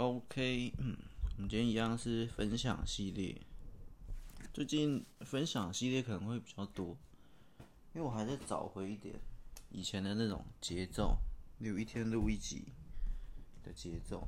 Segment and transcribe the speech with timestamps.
[0.00, 0.96] OK，嗯，
[1.36, 3.38] 我们今天一样是分享系列。
[4.50, 6.96] 最近分享系列可能会比较多，
[7.92, 9.14] 因为我还在找回一点
[9.68, 11.18] 以前的那种节奏，
[11.58, 12.72] 有一天录一集
[13.62, 14.26] 的节奏，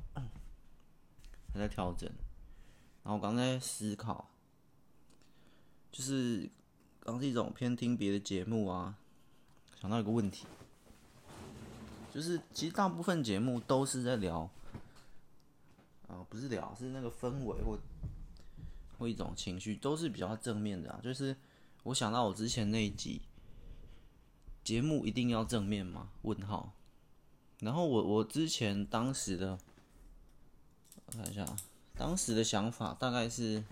[1.51, 2.07] 还在调整。
[3.03, 4.29] 然后我刚在思考，
[5.91, 6.47] 就是
[6.99, 8.95] 刚是一种偏听别的节目啊，
[9.81, 10.45] 想到一个问题，
[12.13, 14.47] 就是其实大部分节目都是在聊。
[16.29, 17.79] 不是聊，是那个氛围或
[18.97, 20.99] 或一种情绪，都是比较正面的啊。
[21.03, 21.35] 就是
[21.83, 23.21] 我想到我之前那一集
[24.63, 26.09] 节目一定要正面吗？
[26.23, 26.73] 问号。
[27.59, 29.57] 然后我我之前当时的
[31.05, 31.45] 我看一下，
[31.95, 33.63] 当时的想法大概是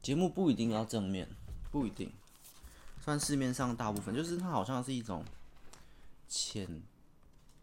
[0.00, 1.28] 节目不一定要正面，
[1.72, 2.12] 不一定。
[3.00, 5.24] 算市面上大部分，就是它好像是一种
[6.28, 6.82] 潜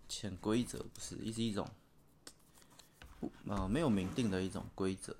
[0.07, 1.67] 潜规则，不是，也是一种。
[3.45, 5.15] 呃，没有明定的一种规则，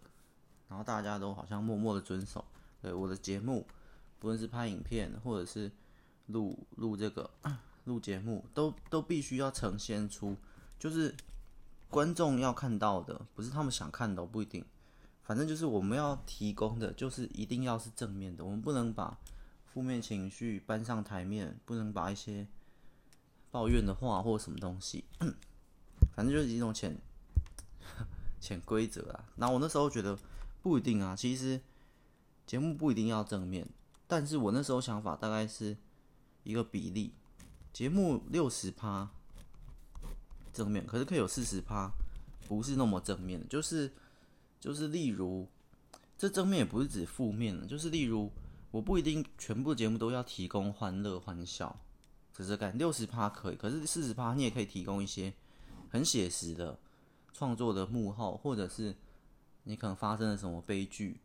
[0.70, 2.44] 然后大家都好像默默的遵守。
[2.82, 3.66] 对，我的节目，
[4.20, 5.72] 不论是拍影片或者是
[6.28, 7.30] 录录这个
[7.84, 10.36] 录节目，都都必须要呈现出，
[10.80, 11.16] 就是
[11.90, 14.66] 观众要看到的，不是他们想看的，不一定。
[15.24, 19.18] 反正就是我们要提供的，就是一定要是正面的，我们不能把
[19.66, 22.48] 负面情绪搬上台面，不能把一些
[23.52, 25.06] 抱怨的话或什么东西，
[26.16, 26.98] 反正就是一种潜。
[28.42, 30.18] 潜规则啊，那我那时候觉得
[30.64, 31.16] 不一定啊。
[31.16, 31.62] 其实
[32.48, 33.66] 节目不一定要正面，
[34.08, 35.78] 但是我那时候想法大概是
[36.44, 37.14] 一个比例，
[37.72, 39.10] 节目六十趴
[40.52, 41.92] 正面，可是可以有四十趴
[42.48, 43.94] 不是那么正面的，就是
[44.60, 45.48] 就是例如
[46.18, 48.32] 这正面也不是指负面的，就是例如
[48.72, 51.80] 我不一定全部节目都要提供欢乐欢笑，
[52.34, 55.32] 只是感六十趴可以，可是四十趴你也可以提供一些
[55.92, 56.80] 很写实的。
[57.34, 58.96] 创作的幕后，或者是
[59.64, 61.20] 你可能发生了什么悲剧，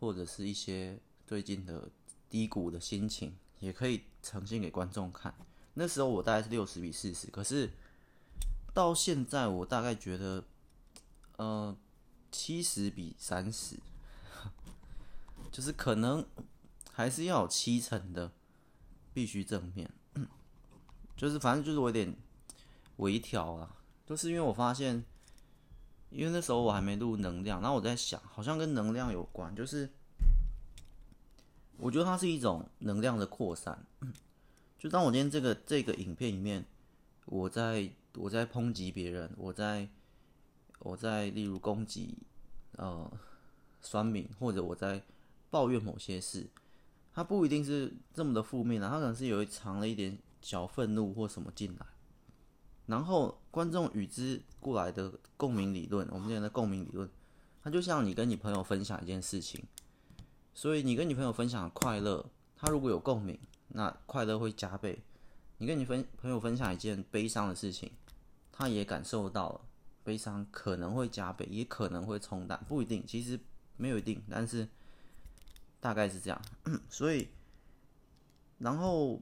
[0.00, 1.90] 或者是一些最近的
[2.28, 5.34] 低谷的心情，也可以呈现给观众看。
[5.74, 7.70] 那时候我大概是六十比四十，可是
[8.72, 10.44] 到现在我大概觉得，
[11.36, 11.76] 呃，
[12.32, 13.76] 七十比三十，
[15.52, 16.26] 就是可能
[16.92, 18.32] 还是要有七成的
[19.12, 19.90] 必须正面，
[21.16, 22.16] 就是反正就是我有点
[22.96, 23.76] 微调啊，
[24.06, 25.04] 就是因为我发现。
[26.10, 29.90] 因为那时候我还没录能量，然后我在想，好像跟能量有关，就是
[31.76, 33.84] 我觉得它是一种能量的扩散。
[34.78, 36.64] 就当我今天这个这个影片里面，
[37.26, 39.88] 我在我在抨击别人，我在
[40.78, 42.16] 我在例如攻击
[42.76, 43.10] 呃
[43.80, 45.02] 酸民，或者我在
[45.50, 46.46] 抱怨某些事，
[47.12, 51.86] 它不一定是这么的负面啊，它可能是有藏了一点小愤怒或什么进来。
[52.86, 57.08] 然后观众与之过来的共鸣理论，我们现在的共鸣理论，
[57.62, 59.64] 它就像你跟你朋友分享一件事情，
[60.54, 62.24] 所以你跟你朋友分享快乐，
[62.56, 63.38] 他如果有共鸣，
[63.68, 64.96] 那快乐会加倍；
[65.58, 67.90] 你跟你分朋友分享一件悲伤的事情，
[68.52, 69.60] 他也感受到了
[70.04, 73.38] 悲伤，可能会加倍，也可能会冲淡，不一定，其实
[73.76, 74.68] 没有一定，但是
[75.80, 76.40] 大概是这样。
[76.88, 77.28] 所以，
[78.58, 79.20] 然后。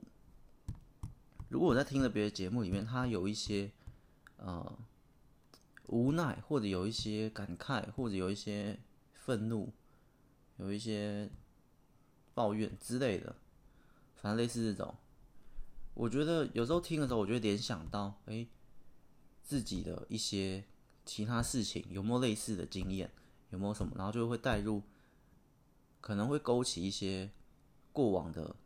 [1.54, 3.70] 如果我在听了别的节目里面，他有一些
[4.38, 4.76] 呃
[5.86, 8.76] 无奈，或者有一些感慨，或者有一些
[9.12, 9.72] 愤怒，
[10.56, 11.30] 有一些
[12.34, 13.36] 抱怨之类的，
[14.16, 14.92] 反正类似这种，
[15.94, 18.44] 我觉得有时候听的时候，我就会联想到，哎、
[19.44, 20.64] 自己的一些
[21.06, 23.08] 其他事情有没有类似的经验，
[23.50, 24.82] 有没有什么，然后就会带入，
[26.00, 27.30] 可能会勾起一些
[27.92, 28.56] 过往的。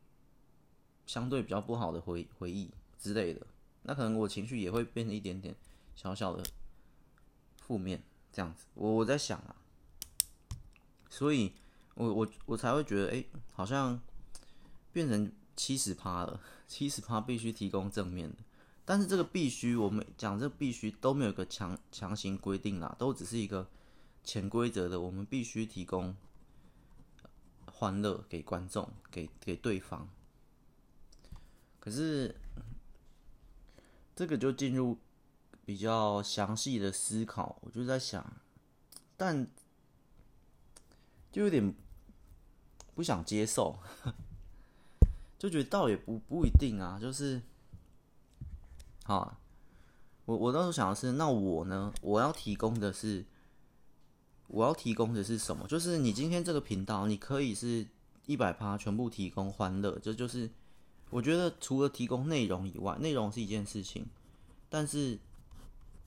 [1.06, 3.46] 相对比较不好的回回忆之类的，
[3.82, 5.54] 那可能我情绪也会变成一点点
[5.94, 6.44] 小小的
[7.60, 8.66] 负面这样子。
[8.74, 9.54] 我我在想啊，
[11.08, 11.52] 所以
[11.94, 14.00] 我我我才会觉得，哎、好像
[14.92, 18.36] 变成七十趴了，七十趴必须提供正面的。
[18.84, 23.68] 但是这个必须，我们讲这必须都没有个强强行规定啦，都只是一个
[24.24, 26.16] 潜规则的，我们必须提供
[27.66, 30.08] 欢乐给观众，给给对方。
[31.78, 32.34] 可是，
[34.18, 34.98] 这个就进入
[35.64, 37.56] 比较详细的思考。
[37.60, 38.32] 我就在想，
[39.16, 39.46] 但
[41.30, 41.72] 就有点
[42.96, 43.78] 不想接受，
[45.38, 46.98] 就觉得倒也不不一定啊。
[47.00, 47.40] 就是，
[49.04, 49.38] 好，
[50.24, 51.94] 我我当时想的是，那我呢？
[52.00, 53.24] 我要提供的是，
[54.48, 55.64] 我要提供的是什么？
[55.68, 57.86] 就是你今天这个频道，你可以是
[58.26, 60.50] 一百趴全部提供欢乐，这就是。
[61.10, 64.06] 我觉得除了提供内容以外，内容是一件事情，
[64.68, 65.18] 但是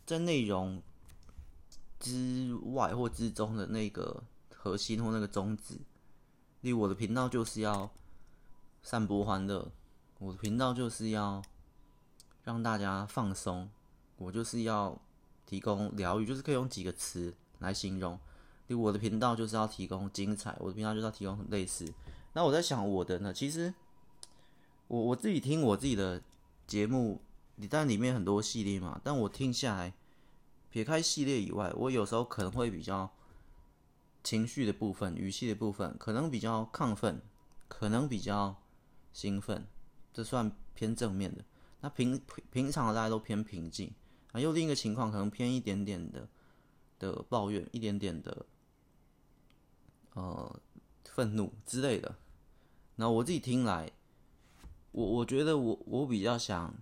[0.06, 0.82] 在内容
[2.00, 5.80] 之外或之中的那个核心或那个宗旨。
[6.62, 7.92] 例如，我的频道就是要
[8.84, 9.72] 散播欢乐，
[10.20, 11.42] 我的频道就是要
[12.44, 13.70] 让大家放松，
[14.18, 15.00] 我就是要
[15.48, 18.14] 提供疗愈，就是可以用几个词来形容。
[18.68, 21.92] 例如，我的频道就是要提供精彩，我的频道就是要提供类似。
[22.34, 23.34] 那我在想，我的呢？
[23.34, 23.74] 其实
[24.92, 26.22] 我我自己听我自己的
[26.68, 27.22] 节目，
[27.56, 29.94] 你但里面很多系列嘛，但我听下来，
[30.70, 33.10] 撇开系列以外，我有时候可能会比较。
[34.24, 37.20] 情绪的部分，语气的部分，可能比较亢奋，
[37.68, 38.56] 可能比较
[39.12, 39.66] 兴奋，
[40.14, 41.44] 这算偏正面的。
[41.80, 42.22] 那平
[42.52, 43.92] 平常的大家都偏平静
[44.32, 46.30] 啊，又另一个情况可能偏一点点的
[47.00, 48.46] 的抱怨，一点点的
[50.14, 50.62] 呃
[51.06, 52.16] 愤怒之类的。
[52.98, 53.92] 那我自己听来，
[54.92, 56.74] 我我觉得我我比较想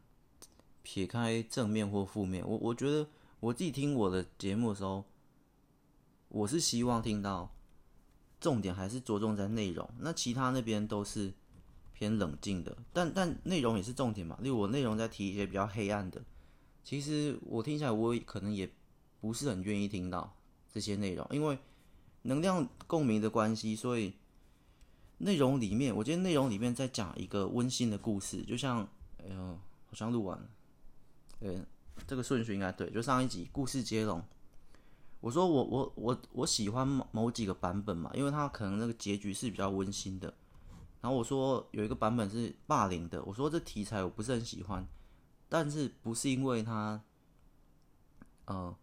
[0.83, 3.07] 撇开正面或负面，我我觉得
[3.39, 5.03] 我自己听我的节目的时候。
[6.31, 7.51] 我是希望听到
[8.39, 11.33] 重点还是着重在内容，那其他那边都是
[11.91, 14.37] 偏冷静的，但但内容也是重点嘛。
[14.39, 16.21] 例如我内容在提一些比较黑暗的，
[16.83, 18.71] 其实我听起来我可能也
[19.19, 20.37] 不是很愿意听到
[20.71, 21.57] 这些内容，因为
[22.21, 24.13] 能量共鸣的关系，所以
[25.19, 28.81] 内容里面，我觉得内容里面在讲一个温馨的故事，就像，
[29.17, 30.49] 哎呦，好像录完了，
[31.39, 31.63] 对，
[32.07, 34.23] 这个顺序应该对，就上一集故事接龙。
[35.21, 40.33] 我说我我我我喜欢某几个版本嘛，因为它可能那个结局是比较温馨的。
[41.01, 44.87] 然后我说有一个版本是霸凌的，我说这题材我不是很喜欢，
[45.49, 47.01] 但是不是因为它，
[48.45, 48.73] 呃，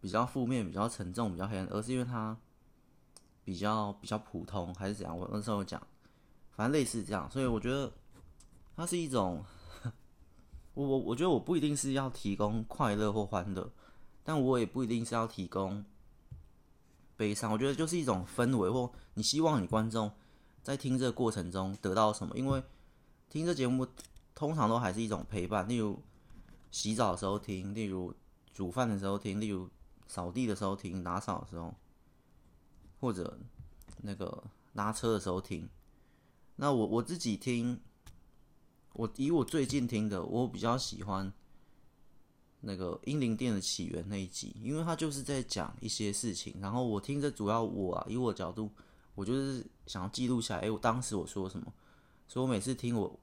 [0.00, 2.36] 比较负面、比较沉重、比较黑暗，而是因为它
[3.44, 5.18] 比较比较普通还是怎样？
[5.18, 5.80] 我那时候讲，
[6.52, 7.92] 反正类似这样，所以我觉得
[8.76, 9.44] 它是一种，
[10.74, 13.70] 我我我觉得我不一定是要提供快乐或欢乐。
[14.24, 15.84] 但我也不一定是要提供
[17.16, 20.12] 悲伤，我觉得就是一种氛围，或你希望你观众
[20.62, 22.38] 在听这个过程中得到什么？
[22.38, 22.62] 因为
[23.28, 23.84] 听这节目
[24.32, 26.00] 通常都还是一种陪伴，例如
[26.70, 28.14] 洗澡的时候听，例如
[28.54, 29.68] 煮饭的时候听，例如
[30.06, 31.74] 扫地的时候听，打扫的时候，
[33.02, 33.36] 或者
[34.02, 34.44] 那个
[34.74, 35.68] 拉车的时候听。
[36.54, 37.80] 那我我自己听，
[38.92, 41.32] 我以我最近听的，我比较喜欢。
[42.64, 48.70] 那个英灵殿的起源那一集，因为他就是在讲一些事情，然后我听着，主要我啊，以我角度，
[49.16, 51.72] 我就是想要记录下来，哎，我当时我说什么，
[52.28, 53.18] 所以我每次听我，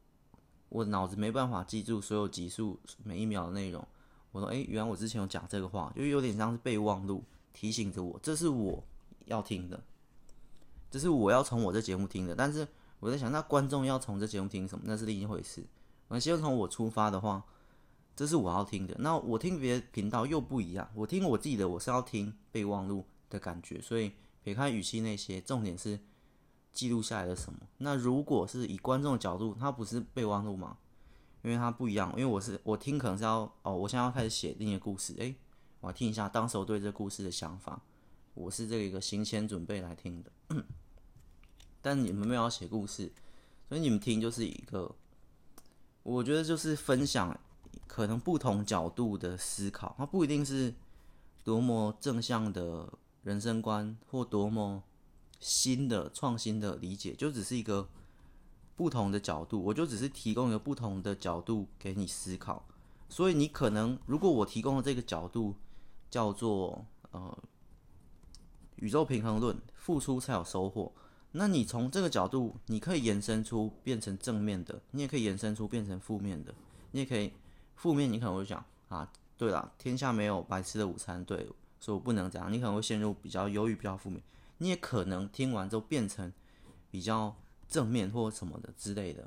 [0.68, 3.88] 我脑子没办法记住所有集数每一秒的内容，
[4.34, 7.24] 我说，哎，原来我之前有讲这个话，就有点像是备忘录，
[7.54, 8.84] 提醒着我，这是我
[9.25, 9.83] 要听的，
[10.89, 12.68] 这是我要从我这节目听的，但是
[13.00, 15.66] 我在想，那观众要从这节目听什么，那是另一回事，
[16.07, 17.44] 我先从我出发的话。
[18.16, 20.89] 这是我要听的，那我听别的频道又不一样。
[20.94, 24.12] 我听我自己的，我是要听备忘录的感觉，所以
[24.44, 25.98] 撇开语气那些，重点是
[26.74, 27.60] 记录下来的什么。
[27.77, 30.75] 那如果是以观众的角度，它不是备忘录吗？
[31.44, 35.33] 因为它不一样，因为我是我听可能是要哦，我现在要开始写另一个故事，诶，
[35.80, 37.81] 我要听一下当时我对这个故事的想法，
[38.39, 40.31] 我是这个一个行前准备来听的。
[41.81, 43.12] 但你们没有要写故事，
[43.68, 44.95] 所以你们听就是一个，
[46.03, 47.39] 我觉得就是分享。
[47.86, 50.74] 可能不同角度的思考，它不一定是
[51.44, 52.92] 多么正向的
[53.23, 54.83] 人生观，或多么
[55.40, 57.90] 新的创新的理解，就只是一个
[58.75, 59.64] 不同的角度。
[59.64, 62.66] 我就只是提供一个不同的角度给你思考。
[63.09, 65.56] 所以你可能，如果我提供的这个角度
[66.11, 67.37] 叫做呃
[68.80, 70.92] 宇宙平衡论，付出才有收获，
[71.31, 76.54] 那你从这个角度，你可以延伸出变成正面的，你也可以延伸出变成负面的，
[76.92, 77.31] 你也可以。
[77.76, 81.38] 负面，你可能会想啊，对了，天下没有白吃的午餐，对，
[81.80, 82.52] 所以我不能这样。
[82.52, 84.21] 你可能会陷入比较忧郁、比较负面。
[84.57, 86.30] 你也可能听完之后变成
[86.92, 87.33] 比较
[87.69, 89.26] 正面或什么的之类的。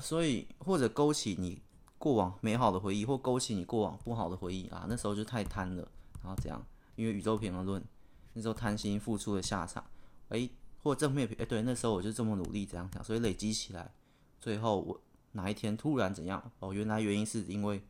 [0.00, 1.60] 所以或者勾起你
[1.98, 5.82] 过往美好的回忆，或勾起你过往不好的回忆啊，那时候就太贪了，
[6.22, 7.82] 然后这样，因为宇宙平衡论，
[8.34, 9.84] 那时候贪心付出的下场，
[10.28, 10.50] 诶，
[10.82, 13.92] 或正面，诶，对，那时候我就这么努力，这样想，所以累积起来，
[14.40, 15.00] 最后我。
[15.34, 16.52] 哪一天突然怎样？
[16.58, 17.82] 哦，原来原因是因为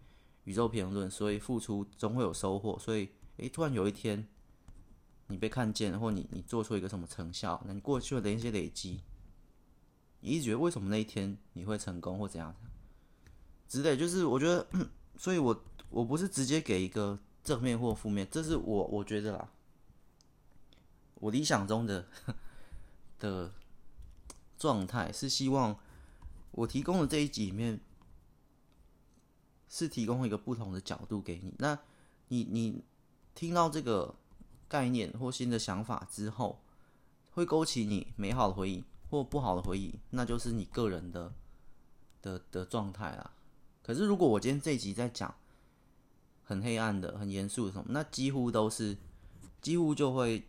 [0.44, 2.78] 宇宙平衡论，所以付出总会有收获。
[2.78, 3.08] 所以，
[3.38, 4.28] 诶，突然有一天
[5.26, 9.00] 你被看见，或你你做出一个什么成效，那你过去的一些累积，
[10.20, 12.54] 你一直觉得为什么那一天你会成功或怎样
[13.66, 14.64] 之类，就是我觉得，
[15.18, 19.52] 所以我我不是直接给一个正面或负面，这是我我觉得啦，
[21.22, 22.04] 我理想中的
[23.20, 23.52] 的
[24.58, 25.78] 状态是希望。
[26.54, 27.80] 我提供的这一集里面
[29.70, 31.78] 是提供一个不同的角度给你，那
[32.28, 32.84] 你你
[33.34, 34.14] 听到这个
[34.68, 36.60] 概念或新的想法之后，
[37.30, 41.32] 会勾起你美好的回忆或不好的回忆，那就是你个人的
[42.20, 43.32] 的的状态啦。
[43.82, 45.34] 可是如果我今天这一集在讲
[46.44, 48.98] 很黑暗的、很严肃的什么，那几乎都是
[49.62, 50.46] 几乎就会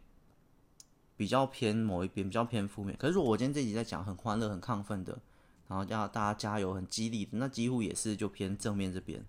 [1.16, 2.96] 比较偏某一边，比较偏负面。
[2.98, 5.20] 可是如果我今天这集在讲很欢乐、很亢奋的，
[5.68, 9.24] 然后叫大家加油、很激励的，那几乎也是就偏正面这边。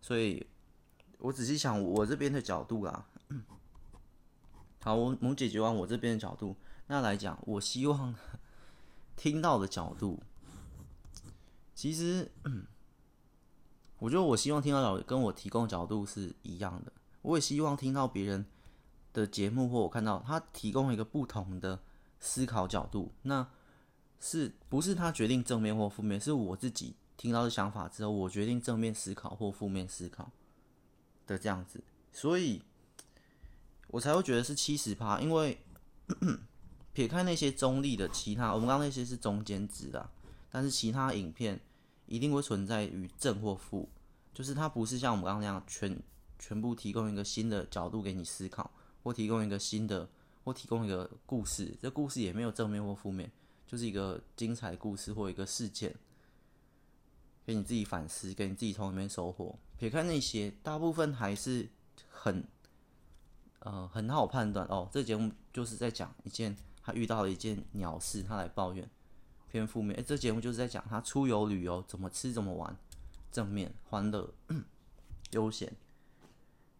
[0.00, 0.46] 所以，
[1.18, 3.06] 我仔细想我这边的角度啦。
[4.82, 6.54] 好，我我解决完我这边的角度，
[6.88, 8.14] 那来讲，我希望
[9.16, 10.22] 听到的角度，
[11.74, 12.30] 其实，
[13.98, 16.92] 我觉得我希望听到的跟我提供角度是一样的。
[17.22, 18.44] 我也希望听到别人
[19.14, 21.80] 的节目，或我看到他提供一个不同的
[22.20, 23.48] 思考角度，那
[24.20, 26.20] 是不是他决定正面或负面？
[26.20, 30.30] 是我自己听到的想法之后，我决定正面思考或负面思考
[31.26, 32.60] 的这样子，所以。
[33.88, 35.56] 我才会觉得是七十趴，因为
[36.92, 40.10] 撇开那些中立的其他，我们刚那些是中间值的，
[40.50, 41.60] 但是其他影片
[42.06, 43.88] 一定会存在于正或负，
[44.32, 45.96] 就是它不是像我们刚刚那样全
[46.40, 48.68] 全部提供一个新的角度给你思考，
[49.04, 50.08] 或提供一个新的，
[50.42, 53.30] 或提供一个故事，这故事也没有正面或负面，
[53.64, 55.94] 就是一个精彩故事或一个事件，
[57.46, 59.56] 给你自己反思，给你自己从里面收获。
[59.78, 61.68] 撇开那些，大部分还是
[62.10, 62.44] 很。
[63.60, 64.86] 呃，很好判断哦。
[64.92, 68.86] 这节目就是在讲一件他遇到了一件鸟事，他来抱怨，
[69.50, 69.96] 偏负面。
[69.96, 72.76] 诶，这节目就是在讲他出游旅游怎么吃怎么玩，
[73.32, 74.34] 正面欢乐
[75.32, 75.74] 悠闲。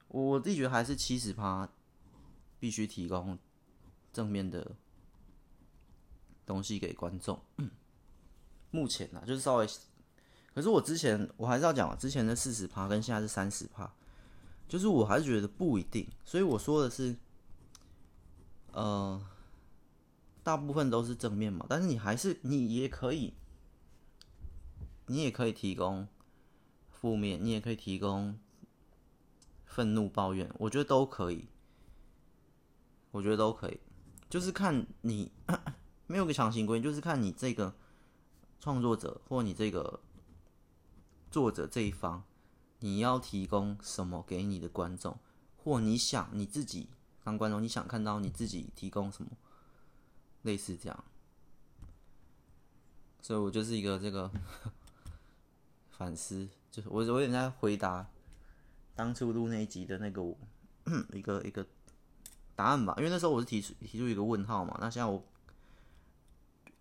[0.09, 1.67] 我自己觉得还是七十趴，
[2.59, 3.39] 必须提供
[4.13, 4.77] 正面的
[6.47, 7.41] 东西给观众。
[8.71, 9.67] 目前呢，就是稍微，
[10.55, 13.93] 可是我之前我还是要讲，之前的四十趴跟现在是三十趴。
[14.67, 17.15] 就是我还是觉得不一定，所以我说的是，
[18.73, 19.23] 呃，
[20.43, 23.35] 大部分都是正面嘛，但是你还是你也可以，
[25.07, 26.09] 你也可以提供
[26.91, 28.39] 负面，你也可以提供
[29.67, 31.47] 愤怒抱怨，我觉得都可以，
[33.15, 33.79] 我觉得都可以，
[34.29, 35.31] 就是看你
[36.09, 37.73] 没有个强行规定，就是看你这个
[38.59, 40.01] 创作者或你这个
[41.31, 42.25] 作者这一方。
[42.81, 45.17] 你要提供什么给你的观众，
[45.57, 46.91] 或你想你自己
[47.23, 49.31] 当观众，你想看到你自己提供什么，
[50.43, 51.05] 类似这样。
[53.23, 54.31] 所以我就是一个这个
[55.89, 58.07] 反思，就是我我有点在回答
[58.95, 60.37] 当初录那一集的那个我
[61.15, 61.67] 一个一个
[62.55, 65.25] 答案吧，因为那时候我是提出提出一个问号嘛，那现在我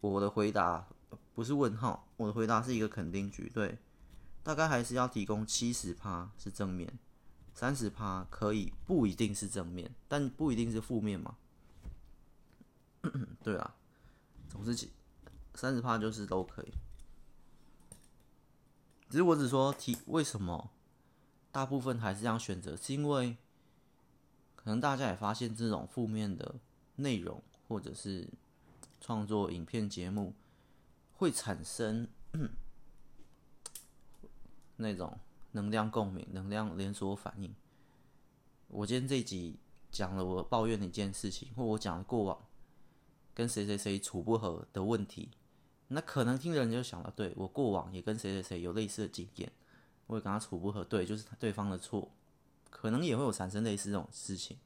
[0.02, 0.88] 我的回答
[1.34, 3.78] 不是问号，我的回答是一个肯定句，对。
[4.44, 7.00] 大概还是要提供七十趴是正面，
[7.54, 11.38] 三十趴可以不一定是正面，但不一定是负面嘛。
[13.42, 13.76] 对啊，
[14.50, 14.90] 总之
[15.56, 16.74] 三十趴就是都可以。
[19.10, 20.72] 只是我只说提为什么
[21.50, 23.38] 大部分还是这样选择，是因为
[24.64, 26.56] 可能大家也发现这种负面的
[26.96, 28.30] 内容或者是
[29.02, 30.34] 创作影片节目
[31.14, 32.08] 会产生。
[34.78, 35.20] 那种
[35.52, 37.54] 能量共鸣、能量连锁反应。
[38.68, 39.60] 我今天这一集
[39.92, 42.44] 讲了我抱怨的一件事情，或我讲了过往
[43.36, 45.30] 跟谁谁谁处不合的问题，
[45.90, 49.52] 那可能听的人就想了，对，我过往也跟谁谁谁有类似的经验，
[50.08, 52.12] 我也跟他处不合，对，就是对方的错，
[52.76, 54.58] 可能也会有产生类似这种事情。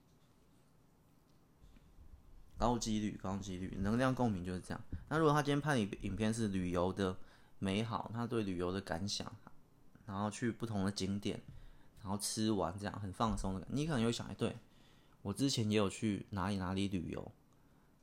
[2.57, 4.81] 高几率，高几率，能量共鸣就是这样。
[5.09, 7.15] 那如果他今天拍的影片是旅游的
[7.59, 9.31] 美好，他对旅游的感想。
[10.05, 11.41] 然后去不同的景点，
[12.01, 13.67] 然后吃完这样很放松的。
[13.69, 14.55] 你可能会想，哎，对，
[15.21, 17.29] 我之前也有去哪里哪里旅游，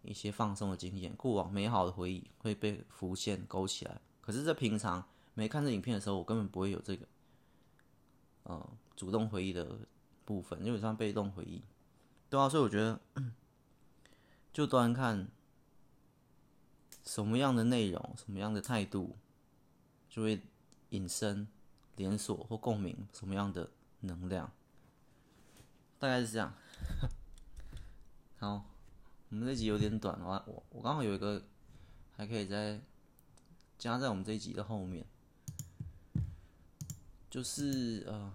[0.03, 3.99] 一些放松的经验，过往美好的回忆会被浮现勾起来。
[4.21, 7.07] 可是，在平常没看这影片的时候，我根本不会有这个，
[8.43, 9.79] 呃，主动回忆的
[10.25, 11.63] 部分，因为算被动回忆。
[12.29, 13.01] 对啊，所以我觉得，
[14.53, 15.29] 就端看
[17.05, 19.17] 什么样的内容，什么样的态度，
[20.09, 20.41] 就会
[20.91, 21.49] 引申。
[21.97, 24.51] 连锁或共鸣什么样的能量，
[25.97, 26.53] 大概是这样。
[28.37, 28.65] 好，
[29.29, 31.41] 我们这集有点短，我我我刚好有一个
[32.17, 32.81] 还可以再
[33.79, 35.07] 加在我们这一集的后面，
[37.31, 38.35] 就是呃，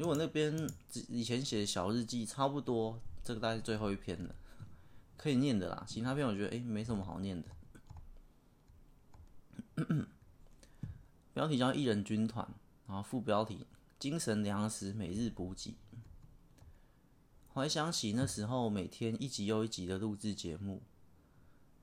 [0.00, 0.66] 因为我那边
[1.10, 4.34] 以前写的小日记差不多，这个大概是最后一篇了，
[5.18, 5.84] 可以念的啦。
[5.86, 7.48] 其他篇我觉得诶没什么好念的。
[11.34, 12.48] 标题叫“艺人军团”。
[12.88, 13.66] 然后副标题：
[13.98, 15.74] 精神粮食每日补给。
[17.52, 20.80] 回想起那时候每天一集又一集的录制节目，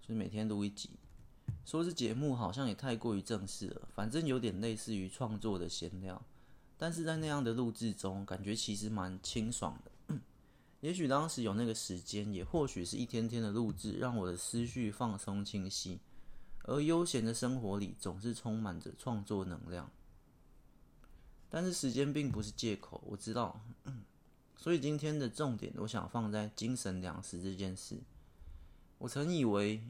[0.02, 0.90] 就是每天录一集，
[1.64, 6.20] 说是节目好像也太过于正式了，反正有点类似于创作的闲聊。
[6.78, 10.20] 但是在那样的录制中，感觉其实蛮清爽的。
[10.82, 16.00] 也许当时有那个时间，也或许是一天天的录制，让我的思绪放松清晰。
[16.64, 19.90] 而悠闲的生活里，总是充满着创作能量。
[21.50, 23.60] 但是时间并不是借口，我知道。
[24.56, 27.98] 所以今天的重点，我想放在精神粮食这件事。
[28.98, 29.82] 我曾以为，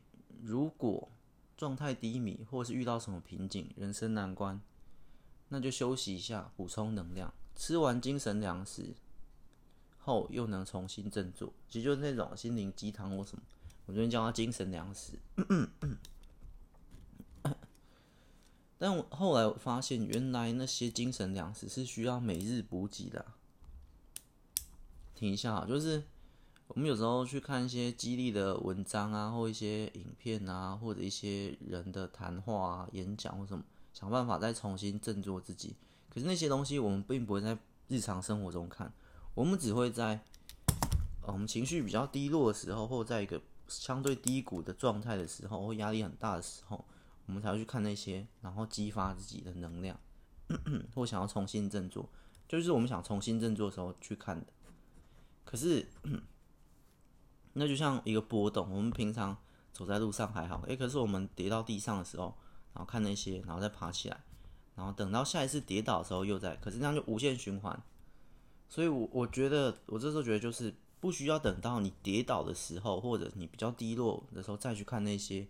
[0.43, 1.09] 如果
[1.57, 4.61] 状态低迷，或是遇到什么瓶颈、人生难关，
[5.49, 7.33] 那就休息一下，补充能量。
[7.55, 8.93] 吃完精神粮食
[9.99, 11.51] 后，又能重新振作。
[11.67, 13.41] 其实就是那种心灵鸡汤或什么，
[13.85, 15.13] 我这边叫它精神粮食。
[18.79, 23.35] 但我后来我发现，原来那些精神粮食是需要每日补给的啊。
[25.15, 26.03] 停一下，就是
[26.67, 33.63] 我们有时候去看一些激励的文章啊，或一些影片啊，或者一些人的谈话啊、演讲或什么，
[33.99, 35.75] 想办法再重新振作自己。
[36.07, 38.93] 可是那些东西我们并不会在日常生活中看，
[39.33, 40.19] 我们只会在
[41.23, 46.85] 我们情绪比较低落的时候，或在一个相对低谷的状态的时候，或压力很大的时候，
[47.25, 49.99] 我们才会去看那些，然后激发自己的能量，
[50.93, 52.07] 或想要重新振作，
[52.47, 54.45] 就是我们想重新振作的时候去看的。
[55.43, 55.87] 可是，
[57.53, 58.69] 那就像一个波动。
[58.71, 59.35] 我们平常
[59.73, 62.37] 走在路上还好，诶，可是我们跌到地上的时候，
[62.77, 64.23] 然后看那些，然后再爬起来，
[64.75, 67.81] 然后等到下一次跌倒的时候又在，可是这样就无限循环。
[68.69, 75.47] 所以我，我我觉得，我这时候觉得就是不需要等到你跌倒的时候，或者你比较低落的时候再去看那些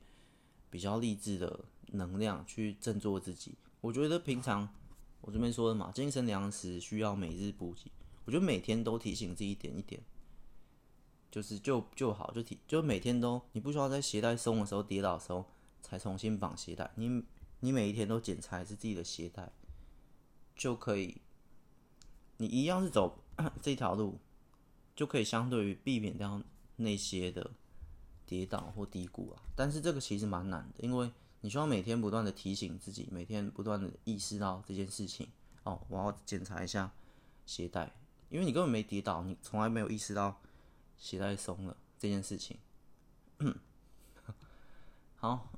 [0.70, 3.56] 比较励志的能量去振作自己。
[3.82, 4.74] 我觉得平常
[5.20, 7.92] 我这边说的嘛，精神粮食需要每日补给。
[8.24, 10.02] 我觉得每天都提醒自己一点一点，
[11.30, 15.46] 就是就就好，就提就每天都，你不需要在鞋带松的时候跌倒的时候
[15.88, 17.24] 才重新绑鞋带，你
[17.62, 19.50] 你每一天都检查一次自己的鞋带，
[20.56, 21.22] 就可以，
[22.38, 23.24] 你一样是走
[23.62, 24.20] 这条路，
[24.96, 26.44] 就可以相对于避免掉
[26.76, 27.52] 那些的
[28.26, 29.42] 跌倒或低谷啊。
[29.56, 35.30] 但是这个其实蛮难的，因为你需要每天不断的提醒自己，每天不断的意识到这件事情。
[35.64, 36.92] 哦，我要检查一下
[37.46, 37.96] 鞋带。
[38.30, 40.42] 因为你根本没跌倒，你从来没有意识到
[40.98, 42.58] 鞋带松了这件事情。
[45.16, 45.50] 好，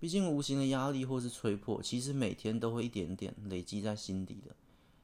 [0.00, 4.54] 毕竟无形的压力或是催迫，其实每天都会一点点累积在心底的。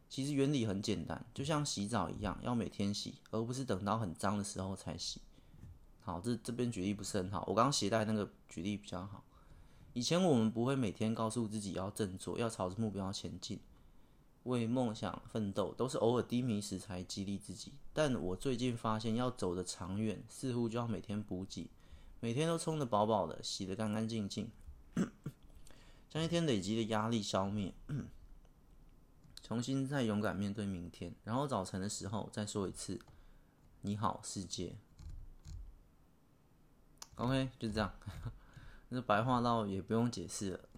[0.08, 5.20] 其实原理很简单，就像洗澡一样，要每天洗，而不是等到很脏的时候才洗。
[6.00, 9.24] 好，这这边举例不是很好，我刚刚鞋带那个举例比较好。
[9.92, 13.60] 以前我们不会每天告诉自己要振作，要朝着目标前进。
[14.44, 17.74] 为梦想奋斗，都是偶尔低迷时才激励自己。
[17.92, 21.70] 但我最近发现，要走得长远，似乎就要每天补给，
[22.20, 24.50] 每天都充得饱饱的，洗得干干净净，
[26.08, 27.74] 将一天累积的压力消灭，
[29.42, 31.14] 重新再勇敢面对明天。
[31.24, 33.00] 然后早晨的时候再说一次
[33.82, 34.76] “你好，世界”。
[37.16, 37.92] OK，就这样，
[38.90, 40.68] 那白话到也不用解释了。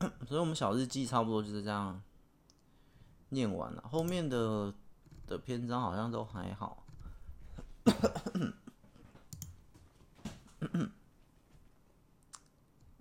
[0.26, 2.02] 所以，我们小日记差不多就是这样
[3.30, 3.82] 念完了。
[3.90, 4.74] 后面的
[5.26, 6.86] 的篇章好像都还好。
[10.60, 10.90] 嗯，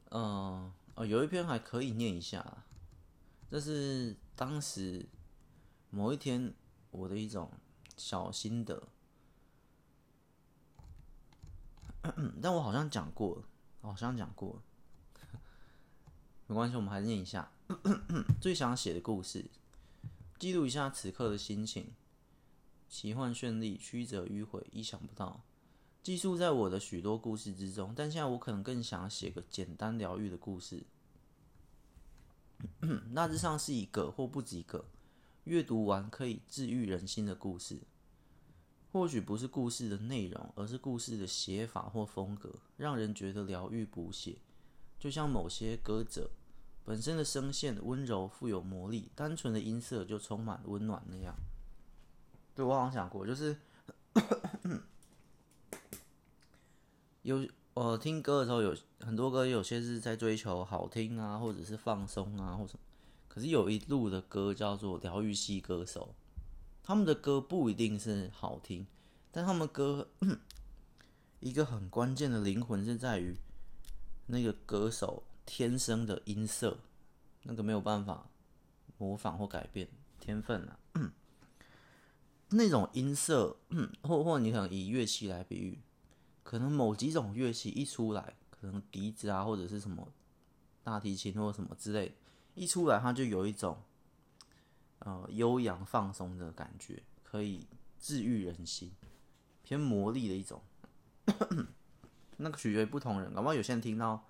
[0.09, 0.71] 哦，
[1.05, 2.63] 有一篇还可以念一下。
[3.51, 5.05] 这是当时
[5.89, 6.53] 某一天
[6.91, 7.51] 我的一种
[7.97, 8.87] 小心得，
[12.41, 13.43] 但我好像讲过，
[13.81, 14.61] 好像讲过。
[16.47, 17.51] 没关系，我们还是念一下
[18.41, 19.45] 最想写的故事，
[20.39, 21.93] 记录一下此刻的心情。
[22.87, 25.43] 奇幻绚丽，曲折迂回，意想不到，
[26.01, 27.93] 寄宿在我的许多故事之中。
[27.95, 30.83] 但现在我可能更想写个简单疗愈的故事，
[33.15, 34.85] 大致上是一个或不及格，
[35.43, 37.79] 阅读完可以治愈人心的故事。
[38.91, 44.37] 或许不是故事的内容，而是故事的写法或风格，让人觉得疗愈补血，
[44.97, 46.31] 就像某些歌者。
[46.85, 51.35] 本身的声线温柔富有魔力，单纯的音色就充满温暖那样。
[52.55, 53.55] 对，我好像想过，就是
[57.21, 62.79] 有我听歌的时候，有很多歌，有些是在追求好听啊，或者是放松啊，或什么。
[63.27, 66.15] 可是有一路的歌叫做疗愈系歌手，
[66.83, 68.87] 他们的歌不一定是好听，
[69.31, 70.09] 但他们歌
[71.39, 73.35] 一个很关键的灵魂是在于
[74.27, 75.23] 那个歌手。
[75.51, 76.77] 天生的音色，
[77.41, 78.29] 那个没有办法
[78.99, 80.77] 模仿或改变天分啊。
[82.49, 83.57] 那种音色，
[84.03, 85.79] 或或你可能以乐器来比喻，
[86.49, 90.11] 可能某几种乐器一出来，可能笛子啊，或者是什么
[90.81, 92.11] 大提琴或者什么之类，
[92.55, 93.77] 一出来它就有一种
[94.97, 97.67] 呃悠扬放松的感觉，可以
[97.99, 98.91] 治愈人心，
[99.61, 100.59] 偏魔力的一种。
[102.37, 104.25] 那个取决于不同人，搞不好有些人听到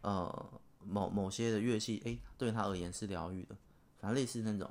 [0.00, 3.54] 呃某某些的乐器，诶，对他而言是疗愈的，
[3.98, 4.70] 反正类似那种，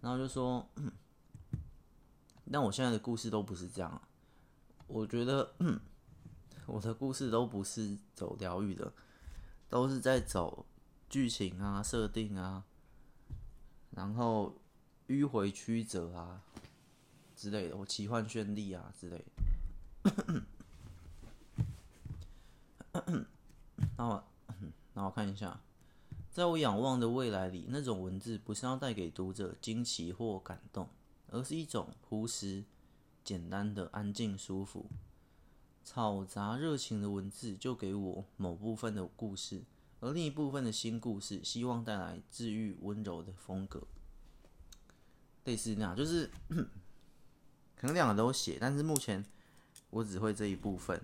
[0.00, 0.64] 然后就说。
[2.48, 4.00] 但我现在的故事都不是这样，
[4.86, 5.52] 我觉得，
[6.66, 8.92] 我的故事都不是走疗愈的，
[9.68, 10.66] 都是在走
[11.08, 12.64] 剧情啊、设定啊，
[13.90, 14.54] 然后
[15.08, 16.42] 迂回曲折啊
[17.34, 20.42] 之类的，我奇幻绚丽啊之类的。
[23.96, 24.24] 那我，
[24.94, 25.60] 那我看一下，
[26.30, 30.88] 在我仰望的未来里，那种文字不是要带给读者惊奇或感动。
[31.28, 32.64] 而是一种朴实、
[33.24, 34.86] 简单的安静、舒服、
[35.86, 39.62] 嘈杂、热情的文字，就给我某部分的故事，
[40.00, 43.86] 而另一部分的新故事，希望带来治愈、温柔的风格。
[45.44, 46.28] 类似那样，就是
[47.76, 49.24] 可能两个都写，但是目前
[49.90, 51.00] 我只会这一部分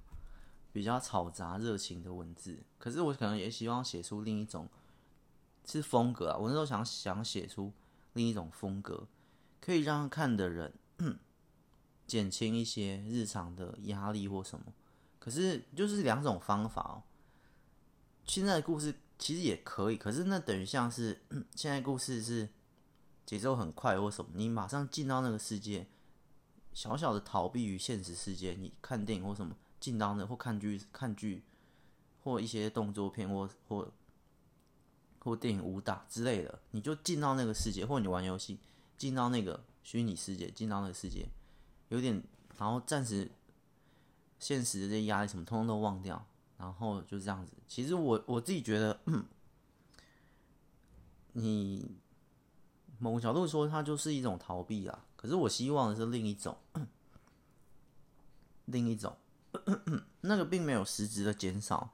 [0.72, 2.58] 比较嘈杂、热情的文字。
[2.76, 4.68] 可是我可能也希望写出另一种
[5.64, 7.72] 是风格啊，我那时候想想写出
[8.12, 9.08] 另一种风格。
[9.60, 10.74] 可以让看的人
[12.08, 14.72] 减轻一些日常的压力或什么，
[15.20, 17.02] 可是就是两种方法哦。
[18.24, 21.22] 现在的故事其实也可以，可是那等于像是
[21.54, 22.48] 现在故事是
[23.24, 25.86] 节奏很快或什么，你马上进到那个世界，
[26.72, 28.56] 小小的逃避于现实世界。
[28.58, 31.44] 你看电影或什么，进到那或看剧看剧，
[32.24, 33.92] 或一些动作片或或
[35.18, 38.58] 或电影武打之类的，你就进到那个世界，或你玩游戏。
[38.96, 41.28] 进到那个虚拟世界，进到那个世界，
[41.88, 42.22] 有点，
[42.58, 43.30] 然后暂时
[44.38, 46.24] 现实的这些压力什么，通通都忘掉，
[46.56, 47.52] 然后就这样子。
[47.66, 49.00] 其实我我自己觉得，
[51.32, 51.96] 你
[52.98, 55.04] 某个角度说，它就是一种逃避啊。
[55.16, 56.56] 可是我希望的是另一种，
[58.66, 59.16] 另一种，
[60.22, 61.90] 那个并没有实质的减少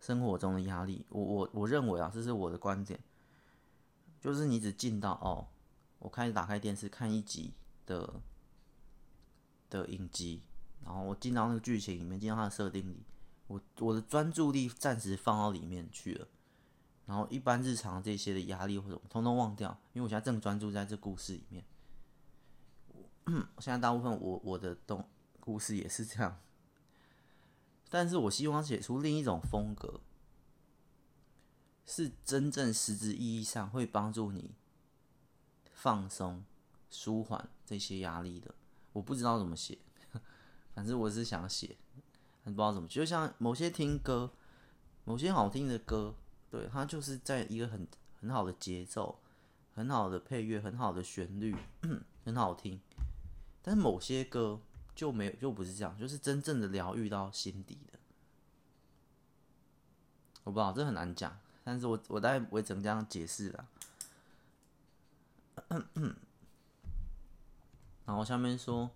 [0.00, 1.04] 生活中的压力。
[1.08, 3.00] 我我我认为啊，这是我的观点，
[4.20, 5.48] 就是你只进到哦。
[5.98, 7.54] 我开始打开电视看一集
[7.86, 8.20] 的
[9.78, 10.42] 的影集，
[10.84, 13.02] 然后我进到那个剧情里面，进到它的设定里，
[13.46, 16.28] 我我的专注力暂时放到里面去了，
[17.06, 21.64] 然后一般日常这些的压力或者通通忘掉，因为我现在正专注在这故事里面。
[23.56, 25.08] 我现在大部分我我的动
[25.40, 26.40] 故事也是这样，
[27.88, 30.00] 但是我希望写出另一种风格，
[31.86, 34.52] 是真正实质意义上会帮助你。
[35.72, 36.42] 放松、
[36.88, 38.54] 舒缓这些压力的，
[38.94, 39.76] 我不知道怎么写，
[40.74, 41.76] 反正我是想写，
[42.44, 42.88] 不知道怎么。
[42.88, 44.32] 就像某些听歌，
[45.04, 46.14] 某些好听的歌，
[46.48, 47.86] 对，它就是在一个很
[48.20, 49.20] 很好的节奏、
[49.74, 51.54] 很好的配乐、很好的旋律，
[52.24, 52.80] 很好听。
[53.60, 54.60] 但某些歌
[54.94, 57.98] 就没有，就不是这样，就是真正的疗愈到心底的。
[60.44, 63.68] 我不知道，这很难讲，但是我我大概不会怎么这样解释了。
[68.06, 68.90] 然后下面说，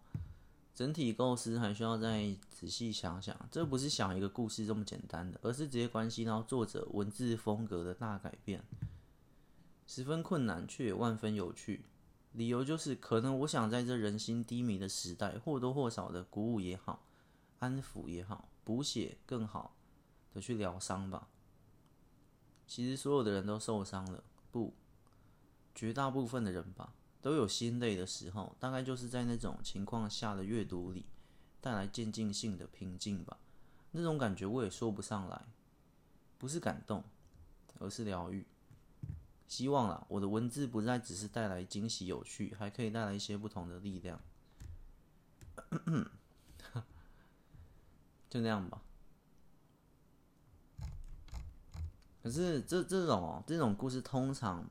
[0.74, 8.62] 整体构思还需要再仔细想想，这不是想一个故事这么简单的，而是直接关系到作者文字风格的大改变，
[9.86, 11.84] 十分困难却也万分有趣。
[12.32, 17.06] 理由就是，可能我想在这人心低迷的时代，或多或少的鼓舞也好，
[17.58, 19.74] 安抚也好，补血更好
[20.34, 21.28] 的去疗伤吧。
[22.66, 24.74] 其实所有的人都受伤了，不。
[25.74, 31.04] 绝大部分的人吧，都有心累的时候，大概就是在那种情况下的阅读里，
[31.60, 33.36] 带来渐进性的平静吧。
[33.90, 35.46] 那种感觉我也说不上来，
[36.38, 37.02] 不是感动，
[37.80, 38.46] 而是疗愈。
[39.48, 44.20] 希望啦，我的文字不再只是带来惊喜有趣，还可以带来一些不同的力量。
[48.30, 48.82] 就那样吧。
[52.22, 54.68] 可是这这种哦，这种故事通常。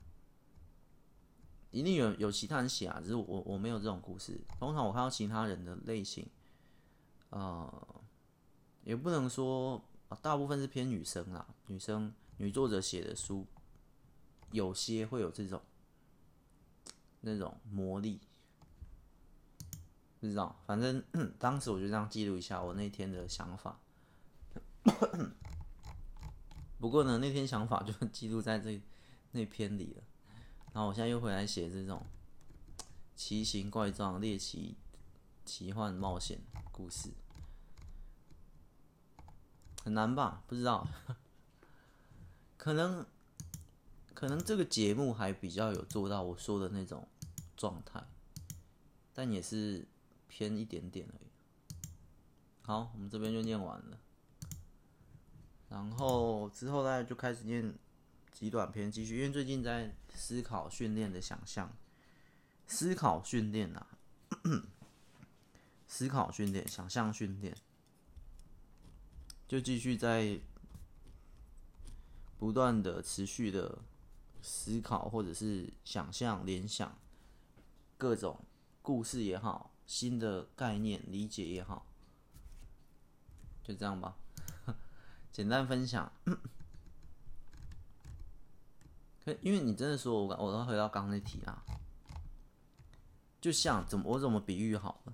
[1.71, 4.39] 一定有有其他人写啊，只是我我没有这种故事。
[4.57, 6.27] 通常我看到其他人的类型，
[7.29, 8.01] 呃，
[8.83, 9.83] 也不能说
[10.21, 13.45] 大部分是偏女生啦，女生女作者写的书，
[14.51, 15.61] 有些会有这种
[17.21, 18.21] 那种魔力，
[20.19, 20.57] 不知道。
[20.65, 21.03] 反正
[21.37, 23.79] 当时我就这样记录一下我那天的想法。
[26.79, 28.81] 不过呢，那天想法就 记录在这
[29.31, 30.03] 那篇里了。
[30.77, 32.05] 然后我现在又回来写这种
[33.15, 34.77] 奇形怪状、猎奇、
[35.43, 36.39] 奇幻冒险
[36.71, 37.09] 故事，
[39.83, 40.43] 很难吧？
[40.45, 40.87] 不知道，
[42.57, 43.03] 可能
[44.13, 47.07] 可能这个节目还比较有做到我说的那种
[47.55, 48.03] 状态，
[49.15, 49.83] 但也是
[50.27, 51.87] 偏一点点而已。
[52.61, 53.97] 好，我们这边就念完了，
[55.69, 57.73] 然后之后大家就开始念
[58.37, 61.75] 极短篇继续，因为最近在思考训练的想象。
[62.67, 63.87] 思考训练啊，
[65.87, 67.57] 思考训练，想象训练，
[69.47, 70.39] 就继续在
[72.37, 73.79] 不断的、持续的
[74.43, 76.95] 思考，或者是想象、联想
[77.97, 78.45] 各种
[78.83, 81.87] 故事也好，新的概念理解也好，
[83.63, 84.15] 就这样吧，
[85.33, 86.11] 简单分享。
[89.41, 91.63] 因为你真的说我，我都回到刚刚那题啊。
[93.39, 95.13] 就像怎么我怎么比喻好了？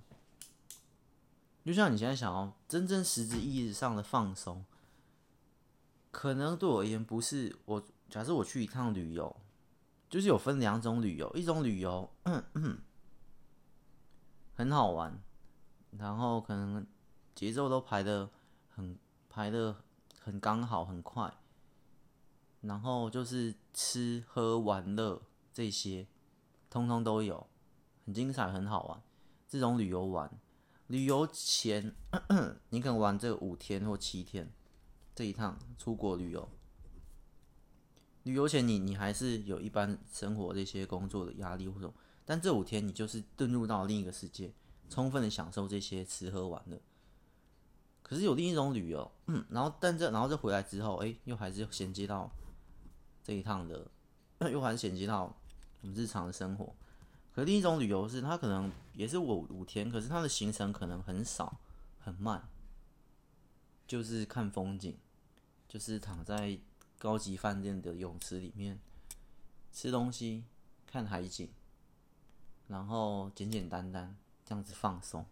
[1.64, 4.64] 就像你现在想要真正实质意义上的放松，
[6.10, 7.82] 可能对我而言不是我。
[8.10, 9.34] 假设我去一趟旅游，
[10.08, 12.08] 就是有分两种旅游，一种旅游
[14.54, 15.18] 很好玩，
[15.98, 16.86] 然后可能
[17.34, 18.28] 节奏都排的
[18.68, 18.96] 很
[19.28, 19.74] 排的
[20.20, 21.32] 很刚好很快，
[22.66, 25.22] 然后就是吃喝玩乐
[25.52, 26.06] 这些，
[26.70, 27.46] 通通都有。
[28.04, 29.02] 很精彩，很好玩。
[29.48, 30.30] 这种旅游玩，
[30.88, 31.94] 旅游前
[32.68, 34.52] 你可能玩这五天或七天，
[35.14, 36.48] 这一趟出国旅游。
[38.24, 41.92] 旅游前你你还是有一般生活这些工作的压力或者，
[42.24, 44.52] 但这五天你就是遁入到另一个世界，
[44.90, 46.78] 充分的享受这些吃喝玩乐。
[48.02, 49.10] 可是有另一种旅游，
[49.48, 52.30] 然后但这然后这回来之后，哎，又还是衔接到
[53.24, 53.90] 这一趟的，
[54.50, 55.34] 又还衔接到
[55.80, 56.72] 我们日常的生活。
[57.34, 61.58] 可另一种旅游是，它可能也是五五天，可是它的行程可能很少，
[61.98, 62.46] 很慢，
[63.86, 64.96] 就是看风景，
[65.66, 66.58] 就是躺在
[66.98, 68.78] 高级饭店的泳池里面
[69.72, 70.44] 吃东西、
[70.86, 71.48] 看海景，
[72.68, 75.24] 然后简简单单这样子放松。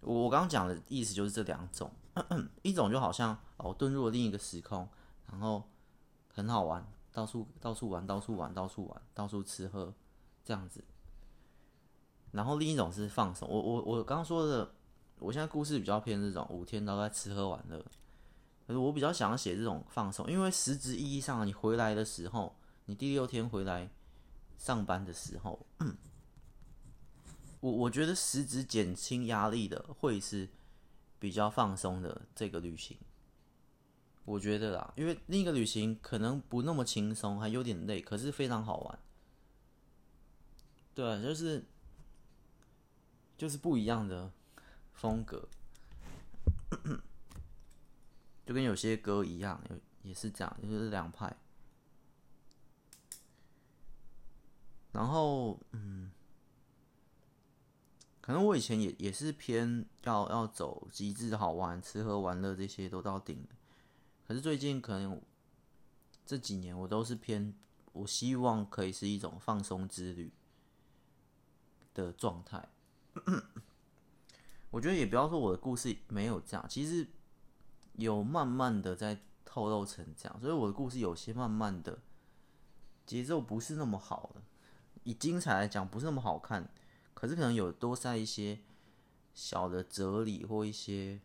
[0.00, 1.90] 我我刚刚讲的意思就是这两种，
[2.62, 4.86] 一种就好像哦，遁入了另一个时空，
[5.30, 5.66] 然后
[6.38, 9.92] 很好玩，到处到处玩，到处玩，到处玩，到处吃喝。
[10.44, 10.82] 这样子，
[12.32, 13.46] 然后另一种是放松。
[13.46, 14.72] 我我我刚刚说的，
[15.18, 17.84] 我现在故事比较偏这种五天都在吃喝玩乐。
[18.66, 23.90] 可是我比较想要写这种放松，因为实质意义上，你回来的时候，你第六天回来
[24.56, 25.66] 上班的时候，
[27.60, 30.48] 我我觉得实质减轻压力的会是
[31.18, 32.96] 比较放松的这个旅行。
[34.28, 38.98] 我觉得啦，因为另一个旅行可能不那么轻松，还有点累，可是非常好玩。
[40.94, 41.64] 对，就是
[43.38, 44.30] 就是不一样的
[44.92, 45.48] 风格，
[48.44, 49.58] 就跟有些歌一样，
[50.02, 51.34] 也是这样，就是两派。
[54.92, 56.10] 然后，嗯，
[58.20, 63.46] 可能我以前也也是偏要要走极致好玩，吃喝玩乐这些都到顶。
[64.28, 65.20] 可是最近可能
[66.24, 67.52] 这几年我都是偏，
[67.92, 70.30] 我希望可以是一种放松之旅。
[71.94, 72.68] 的状态，
[74.70, 77.04] 我觉得也不要说我的故事没有这样，其实
[77.94, 81.98] 有慢慢的在透露成这样，所以我的故事有些慢慢的
[83.04, 84.42] 节奏不是那么好的，
[85.02, 86.70] 以精彩来讲不是那么好看，
[87.14, 88.60] 可是可能有多塞一些
[89.34, 91.20] 小的哲理或一些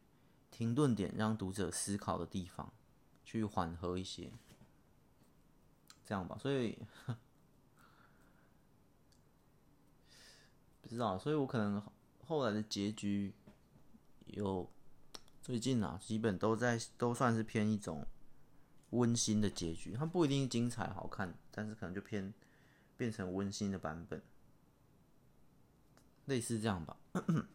[0.50, 2.74] 停顿点，让读者思考的地方，
[3.34, 4.32] 去缓和一些，
[6.06, 6.78] 这样吧，所以。
[10.82, 11.82] 不知道，所以我可能
[12.28, 13.34] 后来的结局
[14.26, 14.70] 有
[15.42, 18.06] 最近啊，基本都在都算是偏一种
[18.92, 19.94] 温馨的结局。
[19.98, 22.32] 它不一定精彩好看，但是可能就偏
[22.96, 24.22] 变成温馨的版本，
[26.26, 26.98] 类似这样吧。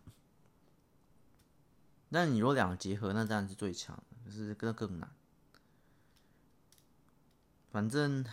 [2.11, 5.15] 但你如果两个结合，那当然是最强的，就是更更难。
[7.79, 8.23] 反正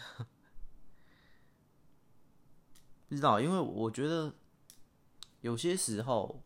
[3.08, 4.34] 不知道，因为我觉得。
[5.42, 6.42] 有些时候，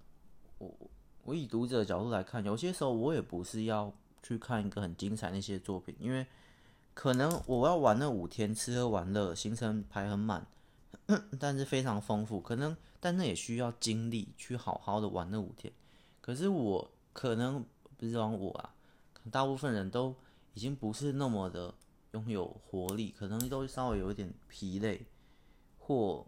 [0.57, 0.77] 我
[1.23, 6.27] 我以读者的角度来看，有些时候我也不是要去看一个很精彩那些作品，因为
[6.93, 10.45] 可能我要玩那五天，吃喝玩乐，行程排很满，
[11.39, 12.41] 但是非常丰富。
[12.41, 15.71] 可能，但那也需要精力去好好的玩那五天。
[16.19, 18.75] 可是我可能不是说我啊，
[19.31, 20.13] 大部分人都
[20.53, 21.73] 已经不是那么的
[22.11, 25.05] 拥有活力，可能都稍微有一点疲累
[25.77, 26.27] 或。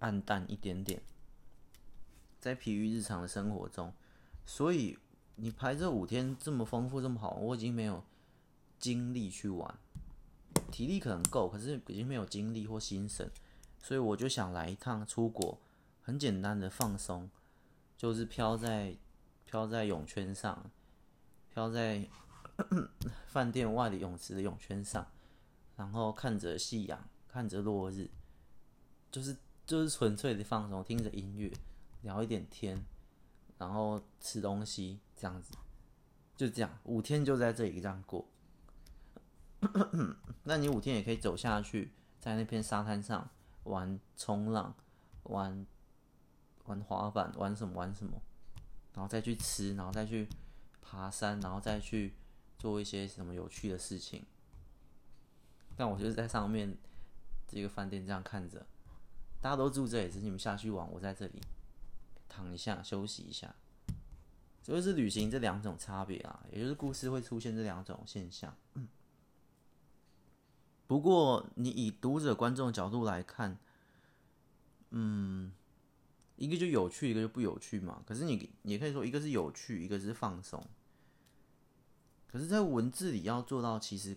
[0.00, 1.02] 暗淡一点点，
[2.38, 3.92] 在疲于日常的生活中，
[4.46, 4.96] 所以
[5.34, 8.02] 你排这五天这么丰富这么好，我已经没有
[8.78, 9.78] 精力去玩，
[10.72, 13.30] 体力可能够，可是已经没有精力或心神，
[13.78, 15.60] 所以我就想来一趟出国，
[16.00, 17.28] 很简单的放松，
[17.98, 18.96] 就是飘在
[19.44, 20.70] 飘在泳圈上，
[21.52, 22.08] 飘在
[23.26, 25.06] 饭店外的泳池的泳圈上，
[25.76, 28.10] 然后看着夕阳，看着落日。
[29.10, 31.52] 就是就是纯粹的放松，听着音乐，
[32.02, 32.84] 聊一点天，
[33.58, 35.52] 然后吃东西，这样子，
[36.36, 38.28] 就这样，五天就在这里这样过。
[40.44, 43.28] 那你五天也可以走下去，在那片沙滩上
[43.64, 44.74] 玩冲浪，
[45.24, 45.66] 玩
[46.64, 48.22] 玩滑板，玩什么玩什么，
[48.94, 50.28] 然后再去吃，然后再去
[50.80, 52.14] 爬山，然后再去
[52.60, 54.24] 做一些什么有趣的事情。
[55.76, 56.76] 但我就是在上面
[57.48, 58.64] 这个饭店这样看着。
[59.40, 61.40] 大家都住这里，只是你们下去玩，我在这里
[62.28, 63.56] 躺一下休息一下。
[64.62, 68.54] 这就是旅行这两种差别啊，也就是故事会出现这两种现象。
[70.86, 73.56] 不过你以读者观众的角度来看，
[74.90, 75.50] 嗯，
[76.36, 78.02] 一个就有趣，一个就不有趣嘛。
[78.06, 80.62] 可是你也可以说，一个是有趣，一个是放松。
[82.30, 84.16] 可是，在文字里要做到，其实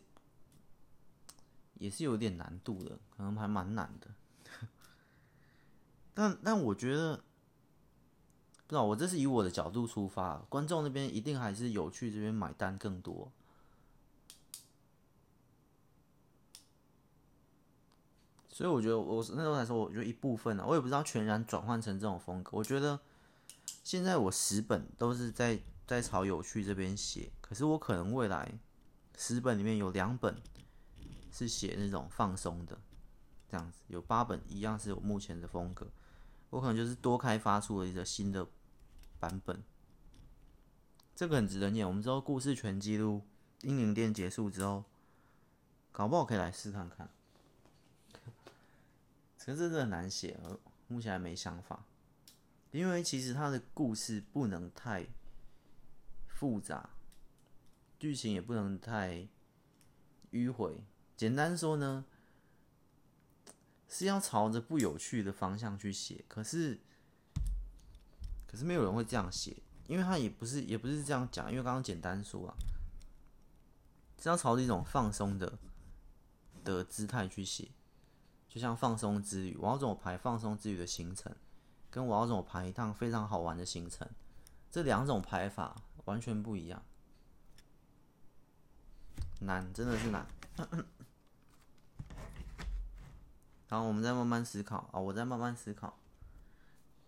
[1.75, 4.07] 也是有点难度的，可能还蛮难的。
[6.13, 13.31] 但但我觉得，不知道我这是以我的角度出发，观众那边一定还是有去这边买单更多。
[18.49, 22.51] 所以我觉得我那时候来说，我觉得一部分呢，我也不知道全然转换成这种风格。
[22.53, 22.99] 我觉得
[23.83, 28.57] 现在我十本都是在在朝有趣这边写，可是我可能未来
[29.17, 30.41] 十本里面有两本
[31.31, 32.79] 是写那种放松的，
[33.49, 35.87] 这样子有八本一样是我目前的风格。
[36.49, 38.47] 我可能就是多开发出了一个新的
[39.19, 39.63] 版本，
[41.15, 41.87] 这个很值得念。
[41.87, 43.23] 我们知道故事全记录
[43.67, 44.83] 《英灵殿》结束之后，
[45.91, 47.09] 搞不好可以来试看看。
[49.39, 50.39] 可是真的很难写，
[50.87, 51.83] 目前还没想法。
[52.71, 55.05] 因为其实他的故事不能太
[56.43, 56.89] 复杂，
[57.97, 59.29] 剧情也不能太
[60.33, 60.83] 迂回。
[61.15, 62.03] 简单说呢。
[63.87, 66.79] 是要朝着不有趣的方向去写，可是，
[68.47, 72.55] 可是没有人会这样写，因为他也不是，也不是这样讲，因为刚刚简单说啊，
[74.19, 75.59] 是要朝着一种放松的
[76.63, 77.69] 的姿态去写，
[78.49, 81.31] 就像放松之旅，我要怎么排放松之旅的行程，
[81.91, 84.09] 跟我要怎么排一趟非常好玩的行程，
[84.71, 86.83] 这两种排法完全不一样，
[89.39, 90.27] 难，真的是难。
[93.69, 95.97] 然后我们再慢慢思考啊，我再慢慢思考。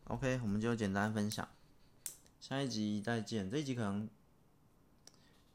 [0.06, 1.48] OK，我们就简单分享，
[2.40, 3.50] 下一集再见。
[3.50, 4.10] 这一集可能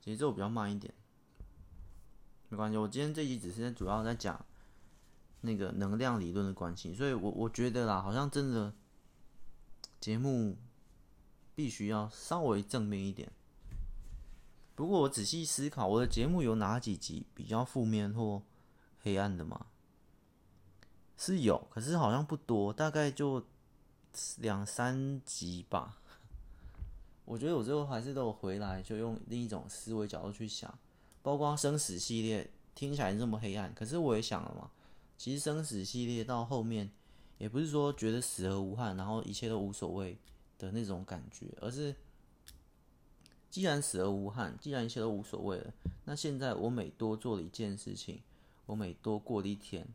[0.01, 0.93] 节奏比较慢一点，
[2.49, 2.77] 没关系。
[2.77, 4.45] 我今天这集只是主要在讲
[5.41, 8.73] 那个能量理论的关系，所以我我觉得啦，好像真的
[9.99, 10.57] 节目
[11.61, 13.31] 必须要稍微正面一点。
[14.75, 18.41] 不过我仔细思考，我的节目有哪几集比较负面或
[19.03, 19.67] 黑暗的吗？
[21.19, 23.45] 是有，可是好像不多，大概就
[24.39, 25.99] 两三集吧。
[27.27, 30.79] 我觉得我最后还是都有回来，就用另一种思维角度去想，
[31.23, 34.71] 包括生死系列听起来这么黑暗，可是我也想了嘛，
[35.19, 36.91] 其实生死系列到后面
[37.37, 40.17] 也不是说觉得死而无憾，然后一切都无所谓
[40.61, 41.97] 的那种感觉，而是
[43.51, 45.73] 既然死而无憾，既然一切都无所谓了，
[46.05, 48.23] 那现在我每多做了一件事情，
[48.67, 49.89] 我每多过了一天。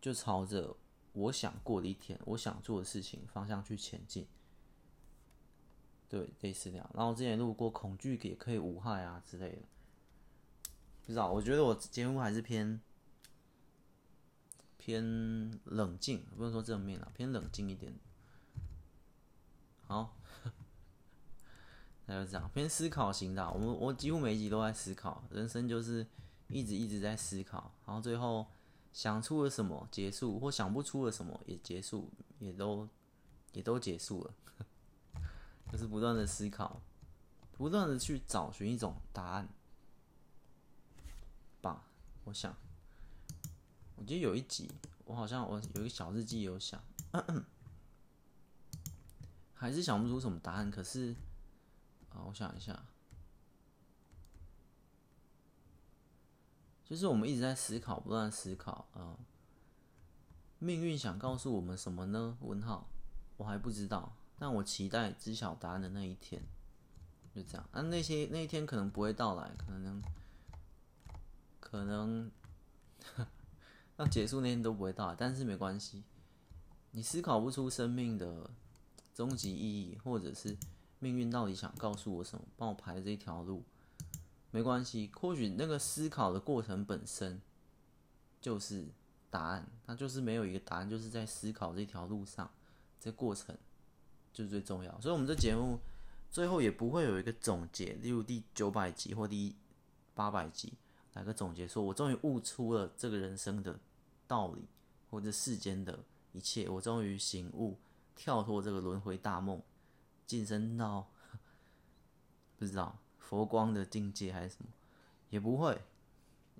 [0.00, 0.76] 就朝着
[1.12, 4.24] 我想过的一天，我想做的事情方向去前进。
[6.08, 6.88] 对，类似这样。
[6.94, 9.62] 然后之前录过恐惧也可以无害啊之类的，
[11.04, 11.32] 不知道。
[11.32, 12.80] 我觉得我节目还是偏
[14.78, 15.02] 偏
[15.64, 17.92] 冷静，不能说正面啊，偏冷静一点。
[19.88, 20.16] 好，
[22.06, 23.50] 那就这样，偏思考型的。
[23.50, 26.06] 我们我几乎每一集都在思考，人生就是
[26.46, 28.46] 一直一直在思考，然后最后。
[28.90, 32.10] 想出了什么结束，或想不出了什么也结束，
[32.40, 32.88] 也都
[33.52, 34.34] 也都结束了，
[35.70, 36.80] 就是不断的思考，
[37.52, 39.48] 不断的去找寻一种答案
[41.60, 41.84] 吧。
[42.24, 42.56] 我想，
[43.94, 44.68] 我记得有一集，
[45.04, 46.82] 我好像我有一个小日记有想，
[49.58, 50.70] 还是想不出什么答案。
[50.70, 51.14] 可是
[52.10, 52.84] 啊，我想一下。
[56.84, 59.18] 就是我们一直在思考，不断思考，啊，
[60.58, 62.38] 命运想告诉我们什么呢？
[62.40, 62.88] 问号，
[63.36, 66.40] 我还不知道，但我期待知晓答案的那一天。
[67.34, 70.02] 就这样，那、啊、那些那一天可能不会到来，可能
[71.60, 72.30] 可能
[73.98, 76.02] 要结束那天都不会到来，但是没关系。
[76.92, 78.50] 你思考不出生命的
[79.18, 80.56] 终极意义，或者是
[81.00, 83.64] 命运到底想告诉我什么，帮我排这一条路，
[84.52, 85.10] 没关系。
[85.12, 87.42] 或许那个思考的过程本身
[88.40, 88.86] 就是
[89.28, 92.48] 答案，它就是没有一个答案，就是在思考这条路上，
[93.00, 93.58] 这过程
[94.32, 95.00] 就是最重要。
[95.00, 95.80] 所以，我们这节目
[96.30, 99.56] 最后也不会有一个总结，例如第九百集或第
[100.14, 100.74] 八百集
[101.14, 103.80] 来个总结，说我终于悟出了这个人生的
[104.28, 104.68] 道理，
[105.10, 106.04] 或者世间的。
[106.32, 107.76] 一切，我终于醒悟，
[108.18, 109.62] 跳脱这个轮回大梦，
[110.26, 111.08] 晋升到
[112.58, 114.66] 不知道佛光的境界还是什么，
[115.30, 115.80] 也不会，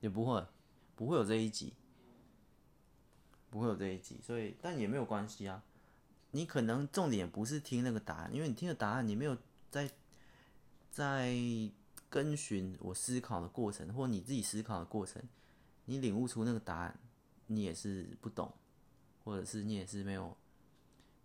[0.01, 0.47] 也不会，
[0.95, 1.75] 不会有这一集，
[3.51, 5.63] 不会有这一集，所以但也没有关系啊。
[6.31, 9.37] 你可能重点不是听那个答案，因为你听的答案，你没有
[9.71, 9.91] 在
[10.91, 11.35] 在
[12.09, 15.21] 跟随我思考的过程，或你自己思考的过程，
[15.87, 16.99] 你领悟出那个答案，
[17.49, 18.53] 你也是不懂。
[19.25, 20.35] 或者是你也是没有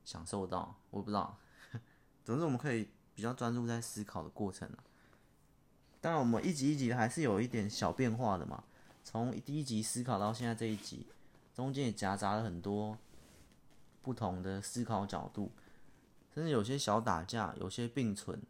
[0.04, 1.38] 享受到，我不知道。
[2.24, 4.70] 总之，我们可以比较专注在思考的过程。
[6.01, 8.64] 当然，我们一集一集还是有一点小变化的嘛。
[9.04, 11.08] 从第一集思考到现在这一集，
[11.54, 12.97] 中间也夹杂了很多
[14.01, 15.51] 不同的思考角度，
[16.34, 18.41] 甚至有些小打架，有些并存，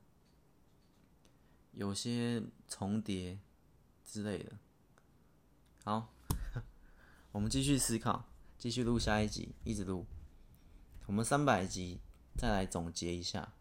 [1.74, 3.40] 有些重叠
[4.06, 4.54] 之类的。
[5.84, 6.14] 好，
[7.34, 8.26] 我们继续思考。
[8.56, 10.06] 继续录下一集，一直录。
[11.06, 12.00] 我们三百集
[12.36, 13.54] 再来总结一下，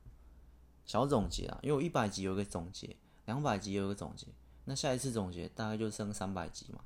[0.84, 4.28] 小总结啊，因为我一百集有个总结，两百集有个总结，
[4.64, 6.80] 那下一次总结大概就剩三百集嘛。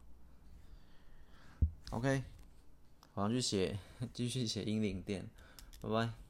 [1.91, 2.25] OK，
[3.15, 3.79] 我要去写，
[4.13, 5.29] 继续写英灵殿，
[5.81, 6.26] 拜拜。